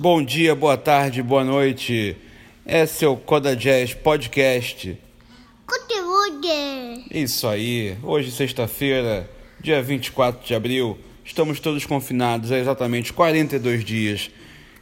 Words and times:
Bom 0.00 0.22
dia, 0.22 0.54
boa 0.54 0.76
tarde, 0.76 1.20
boa 1.24 1.42
noite. 1.42 2.16
Esse 2.64 3.04
é 3.04 3.08
o 3.08 3.16
Coda 3.16 3.56
Jazz 3.56 3.94
Podcast. 3.94 4.96
Conteúdo. 5.66 6.46
Isso 7.10 7.48
aí. 7.48 7.98
Hoje, 8.04 8.30
sexta-feira, 8.30 9.28
dia 9.60 9.82
24 9.82 10.46
de 10.46 10.54
abril, 10.54 10.96
estamos 11.24 11.58
todos 11.58 11.84
confinados 11.84 12.52
há 12.52 12.58
exatamente 12.58 13.12
42 13.12 13.84
dias. 13.84 14.30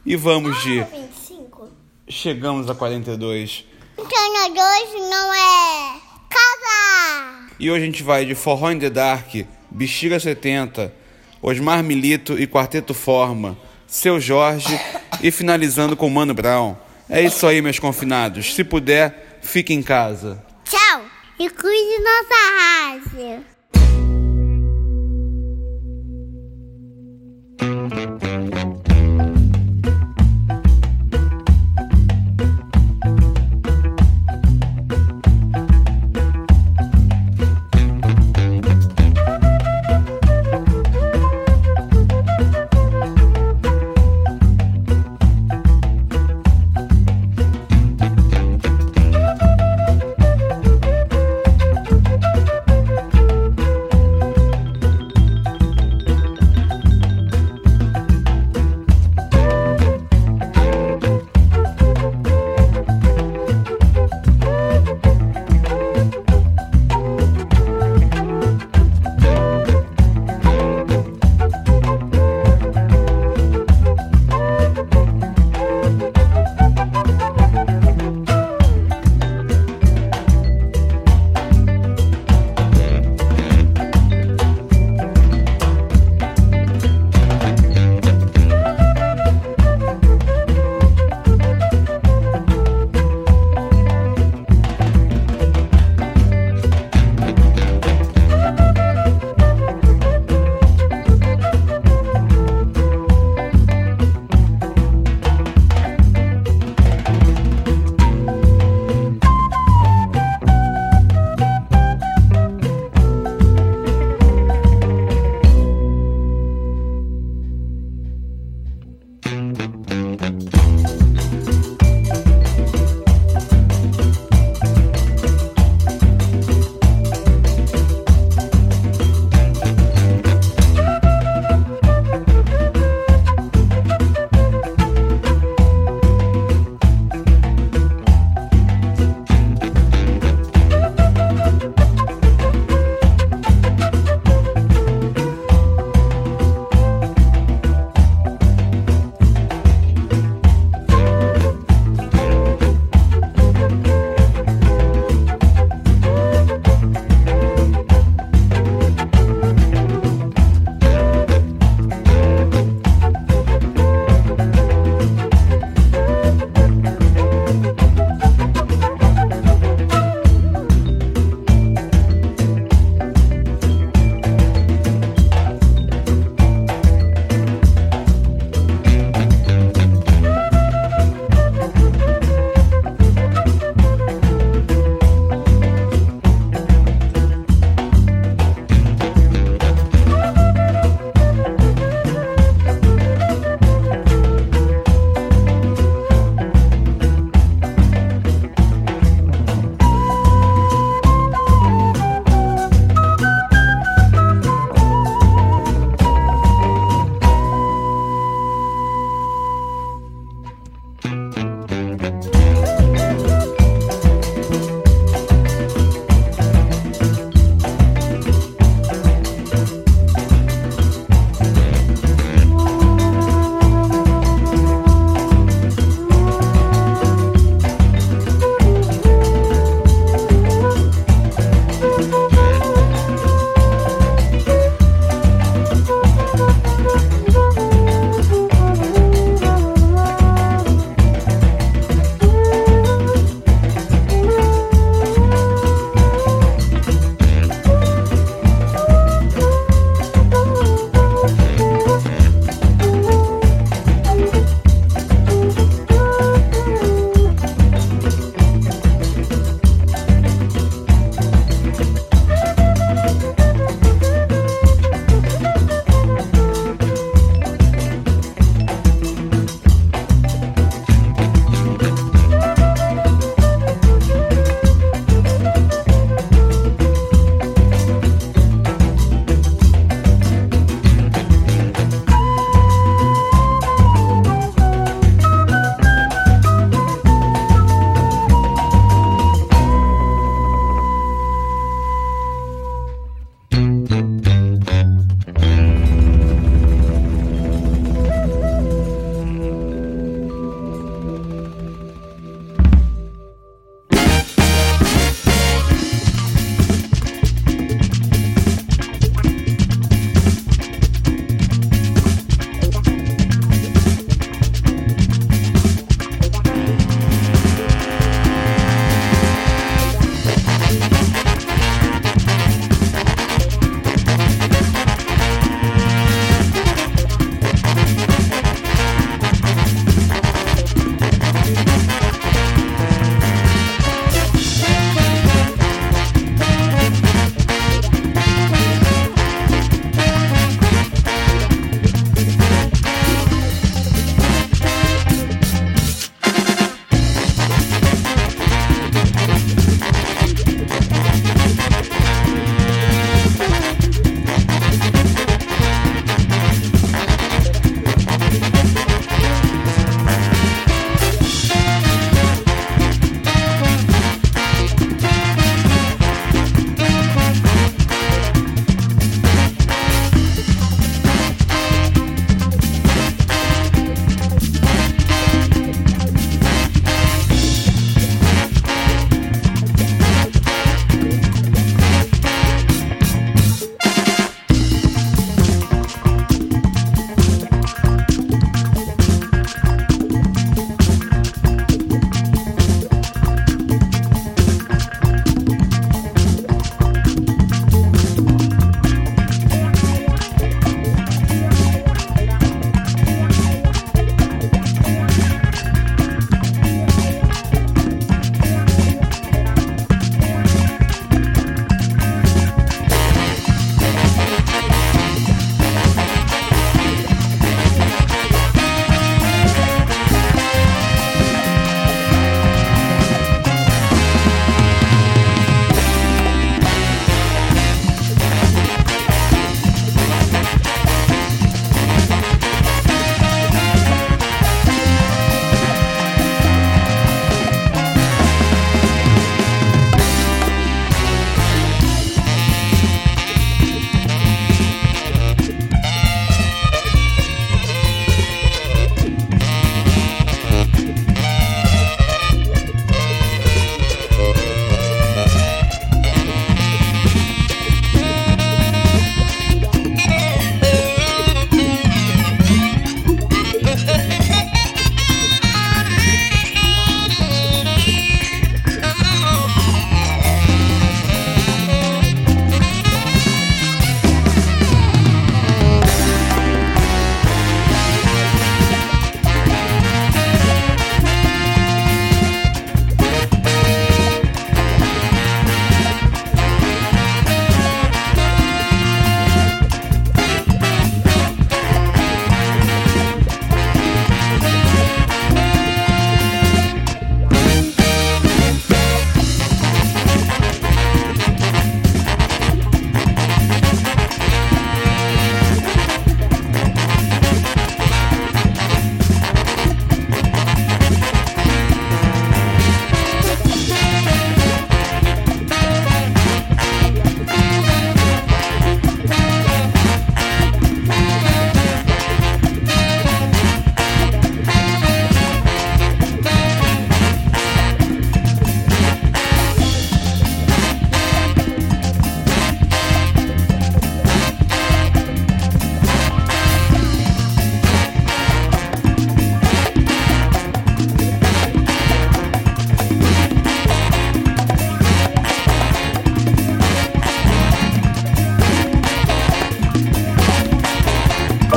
E 0.05 0.15
vamos 0.15 0.55
de. 0.61 0.83
25. 0.83 1.67
Chegamos 2.07 2.69
a 2.69 2.75
42. 2.75 3.65
Então, 3.97 4.33
nós 4.33 4.53
dois 4.53 5.09
não 5.09 5.33
é 5.33 5.99
casa. 6.29 7.55
E 7.59 7.71
hoje 7.71 7.81
a 7.81 7.85
gente 7.87 8.03
vai 8.03 8.23
de 8.23 8.35
Forró 8.35 8.69
in 8.69 8.77
the 8.77 8.91
Dark, 8.91 9.33
Bexiga 9.71 10.19
70, 10.19 10.93
Osmar 11.41 11.83
Milito 11.83 12.37
e 12.37 12.45
Quarteto 12.45 12.93
Forma, 12.93 13.57
Seu 13.87 14.19
Jorge 14.19 14.79
e 15.21 15.31
finalizando 15.31 15.95
com 15.95 16.09
Mano 16.09 16.33
Brown. 16.33 16.75
É 17.09 17.21
isso 17.21 17.47
aí, 17.47 17.61
meus 17.61 17.79
confinados. 17.79 18.53
Se 18.53 18.63
puder, 18.63 19.39
fique 19.41 19.73
em 19.73 19.81
casa. 19.81 20.43
Tchau. 20.65 21.05
E 21.39 21.49
cuide 21.49 22.03
nossa 22.03 22.35
rádio. 22.59 23.56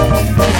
Thank 0.01 0.60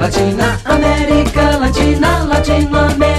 Latina, 0.00 0.58
América 0.64 1.58
Latina, 1.58 2.24
Latinoamérica. 2.24 3.09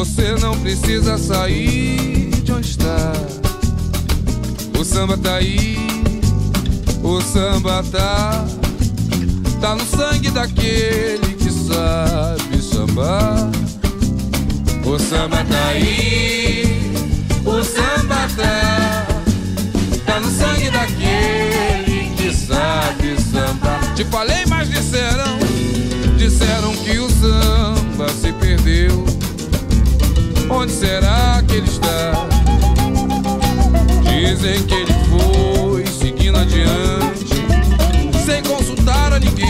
Você 0.00 0.34
não 0.40 0.58
precisa 0.58 1.18
sair 1.18 2.30
de 2.42 2.50
onde 2.50 2.70
está. 2.70 3.12
O 4.78 4.82
samba 4.82 5.18
tá 5.18 5.34
aí, 5.34 5.76
o 7.02 7.20
samba 7.20 7.84
tá. 7.92 8.46
Tá 9.60 9.74
no 9.74 9.84
sangue 9.84 10.30
daquele 10.30 11.34
que 11.34 11.50
sabe 11.50 12.62
sambar. 12.62 13.50
O 14.86 14.98
samba 14.98 15.44
tá 15.44 15.66
aí, 15.68 16.94
o 17.44 17.62
samba 17.62 18.26
tá. 18.38 19.06
Tá 20.06 20.18
no 20.18 20.30
sangue 20.30 20.70
daquele 20.70 22.10
que 22.16 22.34
sabe 22.34 23.20
sambar. 23.20 23.94
Te 23.94 24.06
falei, 24.06 24.46
mas 24.48 24.70
disseram, 24.70 25.38
disseram 26.16 26.74
que 26.76 26.98
o 26.98 27.10
samba 27.10 28.08
se 28.08 28.32
perdeu. 28.32 29.09
Onde 30.50 30.72
será 30.72 31.42
que 31.46 31.54
ele 31.54 31.68
está? 31.68 32.12
Dizem 34.02 34.62
que 34.64 34.74
ele 34.74 34.92
foi 35.08 35.86
seguindo 35.86 36.38
adiante, 36.38 37.26
sem 38.24 38.42
consultar 38.42 39.12
a 39.12 39.18
ninguém. 39.20 39.49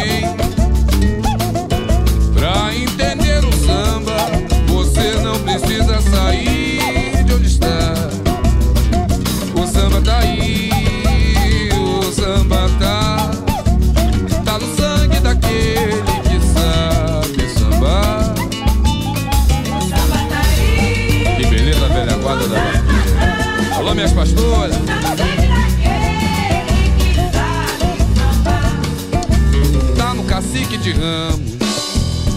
de 30.90 30.98
ramos, 30.98 31.58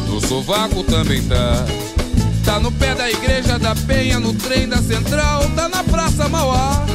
no 0.08 0.22
sovaco 0.28 0.84
também 0.84 1.22
tá. 1.24 1.66
Tá 2.46 2.60
no 2.60 2.72
pé 2.72 2.94
da 2.94 3.10
igreja 3.10 3.58
da 3.58 3.74
Penha, 3.74 4.20
no 4.20 4.34
trem 4.34 4.68
da 4.68 4.78
Central, 4.78 5.50
tá 5.56 5.68
na 5.70 5.84
Praça 5.84 6.28
Mauá. 6.30 6.86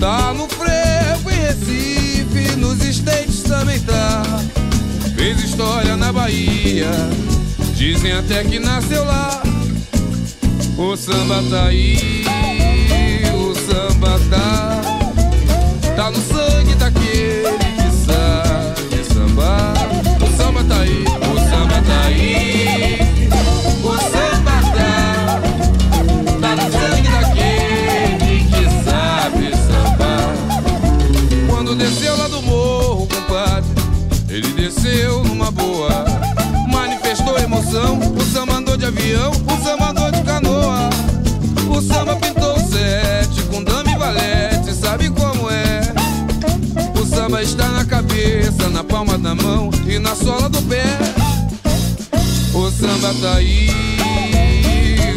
Tá 0.00 0.34
no 0.34 0.48
frevo 0.48 1.30
em 1.30 1.40
Recife, 1.40 2.56
nos 2.56 2.82
estates 2.84 3.42
também 3.42 3.80
tá. 3.80 4.22
Fez 5.16 5.42
história 5.42 5.96
na 5.96 6.12
Bahia, 6.12 6.90
dizem 7.74 8.12
até 8.12 8.44
que 8.44 8.58
nasceu 8.58 9.04
lá. 9.04 9.42
O 10.76 10.96
samba 10.96 11.42
tá 11.50 11.66
aí, 11.66 12.24
o 13.34 13.54
samba 13.54 14.20
tá. 14.30 14.82
Tá 15.96 16.10
no 16.10 16.18
sangue 16.18 16.74
sambador 39.58 40.08
é 40.08 40.10
de 40.12 40.22
canoa. 40.22 40.90
O 41.68 41.80
samba 41.80 42.16
pintou 42.16 42.54
o 42.56 42.60
sete 42.60 43.42
com 43.50 43.62
dama 43.62 43.90
e 43.90 43.96
valete, 43.96 44.72
sabe 44.74 45.10
como 45.10 45.50
é? 45.50 45.80
O 47.00 47.06
samba 47.06 47.42
está 47.42 47.68
na 47.68 47.84
cabeça, 47.84 48.68
na 48.70 48.82
palma 48.82 49.18
da 49.18 49.34
mão 49.34 49.70
e 49.86 49.98
na 49.98 50.14
sola 50.14 50.48
do 50.48 50.60
pé. 50.62 50.84
O 52.54 52.70
samba 52.70 53.14
tá 53.20 53.34
aí, 53.36 53.70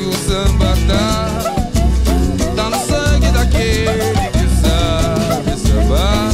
o 0.07 0.13
samba 0.13 0.77
tá. 0.87 1.31
Tá 2.55 2.69
no 2.69 2.77
sangue 2.85 3.31
daquele 3.31 4.13
que 4.31 4.45
sabe 4.61 5.57
sambar. 5.57 6.31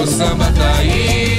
O 0.00 0.06
samba 0.06 0.52
tá 0.52 0.74
aí. 0.78 1.37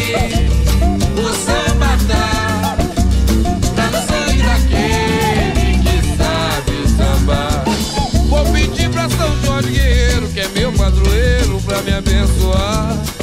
São 9.17 9.41
Jorge 9.45 9.71
Guerreiro, 9.71 10.27
que 10.29 10.39
é 10.39 10.47
meu 10.49 10.71
padroeiro, 10.73 11.61
pra 11.61 11.81
me 11.81 11.93
abençoar. 11.93 13.18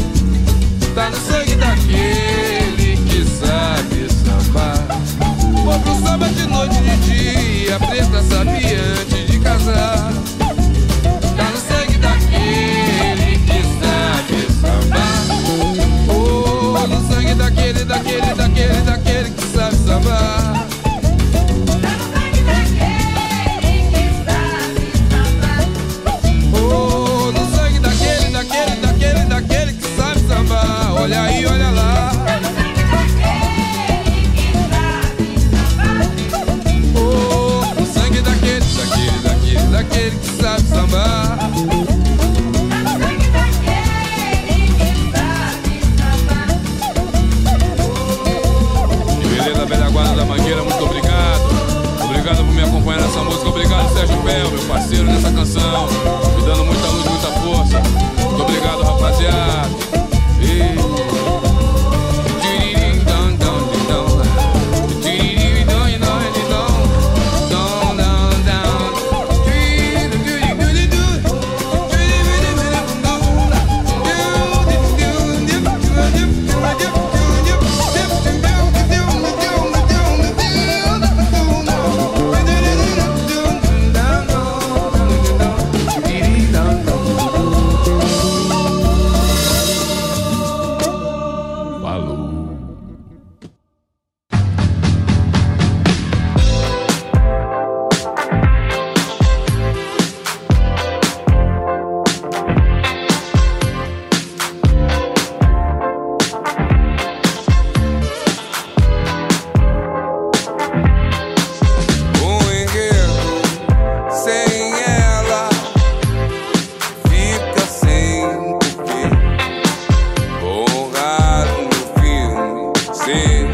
sin. 123.06 123.45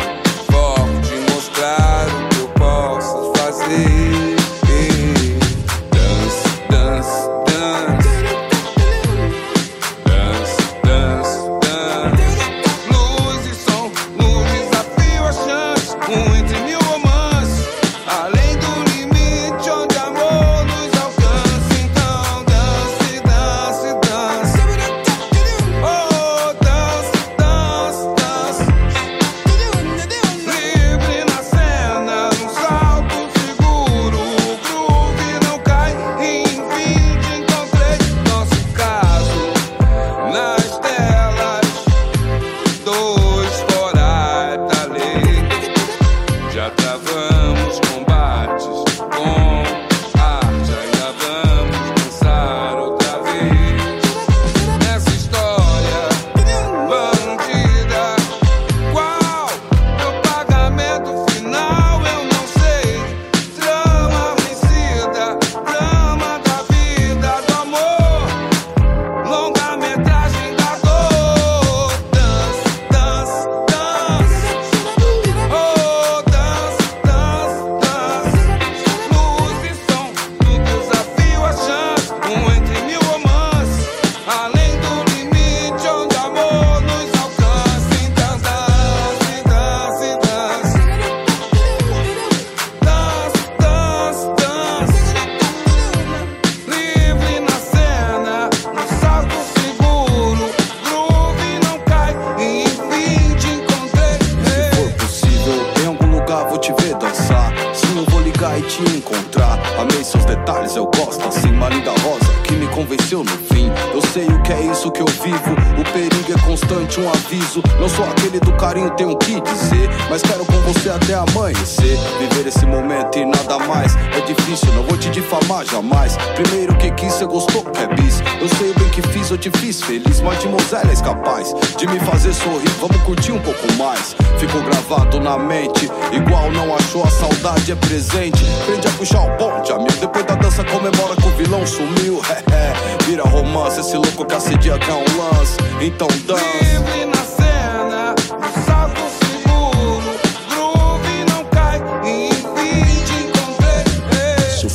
espero 120.22 120.44
quero 120.44 120.46
com 120.46 120.72
você 120.72 120.90
até 120.90 121.14
amanhecer. 121.14 121.98
Viver 122.18 122.46
esse 122.46 122.64
momento 122.64 123.18
e 123.18 123.24
nada 123.24 123.58
mais. 123.58 123.94
É 124.16 124.20
difícil, 124.20 124.72
não 124.72 124.82
vou 124.84 124.96
te 124.96 125.10
difamar 125.10 125.64
jamais. 125.66 126.16
Primeiro 126.34 126.74
que 126.76 126.90
quis, 126.92 127.12
você 127.14 127.26
gostou, 127.26 127.64
que 127.64 127.80
é 127.80 127.86
bis. 127.88 128.20
Eu 128.40 128.48
sei 128.56 128.70
o 128.70 128.74
bem 128.78 128.88
que 128.90 129.02
fiz, 129.08 129.30
eu 129.30 129.38
te 129.38 129.50
fiz 129.50 129.82
feliz. 129.82 130.20
Mas 130.20 130.40
de 130.40 130.48
Mosela 130.48 130.90
és 130.90 131.00
capaz 131.00 131.54
de 131.76 131.86
me 131.86 131.98
fazer 132.00 132.32
sorrir. 132.32 132.70
Vamos 132.80 132.96
curtir 133.02 133.32
um 133.32 133.40
pouco 133.40 133.72
mais. 133.74 134.14
Ficou 134.38 134.62
gravado 134.62 135.20
na 135.20 135.38
mente, 135.38 135.90
igual 136.12 136.50
não 136.50 136.74
achou, 136.74 137.04
a 137.04 137.10
saudade 137.10 137.72
é 137.72 137.76
presente. 137.76 138.44
Prende 138.66 138.86
a 138.88 138.90
puxar 138.92 139.20
o 139.20 139.36
ponte, 139.36 139.72
amigo. 139.72 139.92
Depois 140.00 140.24
da 140.24 140.34
dança, 140.34 140.64
comemora 140.64 141.16
que 141.16 141.26
o 141.26 141.30
vilão 141.32 141.66
sumiu. 141.66 142.20
Vira 143.06 143.24
romance, 143.24 143.80
esse 143.80 143.96
louco 143.96 144.24
que 144.24 144.34
acedia 144.34 144.78
que 144.78 144.90
é 144.90 144.94
um 144.94 145.38
lance. 145.38 145.56
Então 145.80 146.08
dança. 146.26 147.11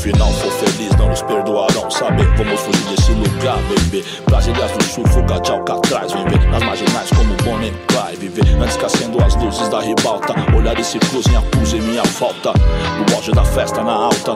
Final 0.07 0.31
for 0.31 0.51
feliz, 0.51 0.95
não 0.95 1.09
nos 1.09 1.21
perdoarão. 1.21 1.91
Saber, 1.91 2.27
vamos 2.37 2.59
fugir 2.61 2.83
desse 2.85 3.11
lugar, 3.11 3.57
bebê. 3.63 4.05
Brasílias 4.25 4.71
do 4.71 4.83
Sul, 4.83 5.05
fuga 5.07 5.39
de 5.41 5.51
Alcatraz. 5.51 6.13
Vem 6.13 6.25
ver 6.25 6.47
nas 6.47 6.63
marginais 6.63 7.09
como 7.09 7.33
Bonnie 7.43 7.73
Clyde. 7.87 8.17
Viver 8.29 8.55
antes 8.61 8.77
que 8.77 8.85
acendo 8.85 9.21
as 9.23 9.35
luzes 9.35 9.67
da 9.69 9.81
ribalta. 9.81 10.33
Olhar 10.55 10.79
esse 10.79 10.97
cruzem, 10.99 11.35
acusem 11.35 11.81
minha 11.81 12.05
falta. 12.05 12.53
No 12.53 13.15
auge 13.15 13.31
da 13.31 13.43
festa 13.43 13.83
na 13.83 13.93
alta. 13.93 14.33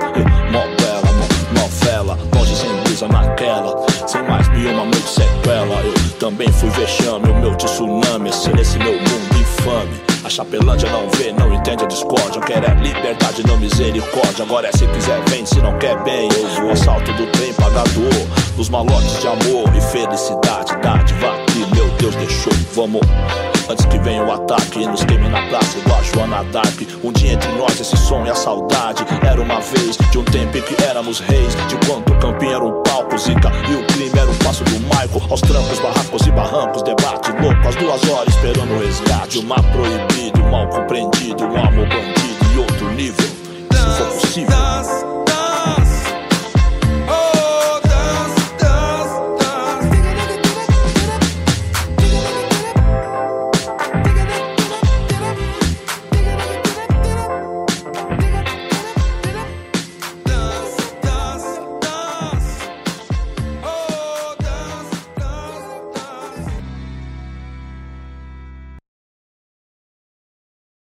Mó 0.52 0.64
bela, 0.78 1.14
mó 1.18 1.62
novela. 1.62 2.18
Longe 2.36 2.56
sem 2.56 2.74
brisa 2.84 3.08
naquela. 3.08 3.74
Sem 4.08 4.24
mais 4.24 4.48
nenhuma 4.50 4.84
noite 4.84 5.10
sequela. 5.10 5.76
Eu 5.86 5.94
também 6.20 6.52
fui 6.52 6.70
vexame, 6.72 7.30
o 7.30 7.36
meu 7.36 7.56
tsunami. 7.56 8.30
Esse, 8.30 8.52
esse 8.60 8.78
meu 8.78 8.94
mundo 8.94 9.31
infame. 9.62 10.02
A 10.24 10.30
Chapelândia 10.30 10.90
não 10.90 11.10
vê, 11.12 11.32
não 11.32 11.54
entende 11.54 11.84
a 11.84 11.88
discórdia. 11.88 12.42
Quer 12.42 12.64
é 12.64 12.74
liberdade, 12.76 13.46
não 13.46 13.58
misericórdia. 13.58 14.44
Agora 14.44 14.68
é 14.68 14.72
se 14.72 14.88
quiser, 14.88 15.22
vem, 15.30 15.46
se 15.46 15.60
não 15.60 15.78
quer, 15.78 16.02
bem. 16.04 16.30
Eu 16.32 16.48
vou. 16.62 16.72
Assalto 16.72 17.12
do 17.14 17.28
trem 17.28 17.54
pagador. 17.54 18.28
Dos 18.56 18.70
malotes 18.70 19.20
de 19.20 19.28
amor 19.28 19.76
e 19.76 19.82
felicidade. 19.82 20.76
Dádiva 20.82 21.32
meu 21.56 21.71
Deus 22.02 22.16
deixou. 22.16 22.52
Vamos. 22.74 23.02
Antes 23.70 23.86
que 23.86 24.00
venha 24.00 24.24
o 24.24 24.32
ataque 24.32 24.88
nos 24.88 25.06
queime 25.06 25.30
na 25.30 25.40
praça 25.50 25.78
igual 25.78 26.00
a 26.00 26.04
Joana 26.04 26.44
Dark 26.46 26.82
Um 27.04 27.12
dia 27.12 27.34
entre 27.34 27.52
nós 27.52 27.80
esse 27.80 27.96
som 27.96 28.26
e 28.26 28.30
a 28.32 28.34
saudade. 28.34 29.06
Era 29.24 29.40
uma 29.40 29.62
vez, 29.62 29.98
de 30.10 30.18
um 30.18 30.24
tempo 30.24 30.58
em 30.58 30.62
que 30.64 30.84
éramos 30.84 31.20
reis. 31.20 31.56
De 31.68 31.76
quanto 31.86 32.12
o 32.12 32.18
campinho 32.18 32.56
era 32.56 32.66
um 32.66 32.82
palco, 32.82 33.16
zica 33.20 33.52
E 33.70 33.76
o 33.76 33.86
crime 33.86 34.18
era 34.20 34.32
um 34.32 34.36
passo 34.40 34.64
do 34.64 34.80
Michael. 34.80 35.22
Aos 35.30 35.42
trancos, 35.42 35.80
barracos 35.80 36.26
e 36.26 36.32
barrancos 36.32 36.82
Debate 36.82 37.32
louco, 37.40 37.68
às 37.68 37.76
duas 37.76 38.10
horas 38.10 38.34
esperando 38.34 38.74
o 38.74 38.80
resgate. 38.80 39.38
O 39.38 39.44
mar 39.44 39.62
proibido, 39.72 40.44
mal 40.50 40.68
compreendido 40.70 41.44
Um 41.44 41.56
amor 41.56 41.88
bandido 41.88 42.46
e 42.56 42.58
outro 42.58 42.90
nível. 42.94 43.30
Se 43.72 43.98
for 43.98 44.08
possível 44.08 45.21